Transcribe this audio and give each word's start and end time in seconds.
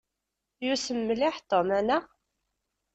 Yussem 0.65 0.99
mliḥ 1.07 1.35
Tom, 1.49 1.69
anaɣ? 1.79 2.03